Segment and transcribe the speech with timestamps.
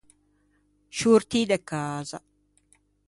[0.97, 2.19] Sciortî de casa.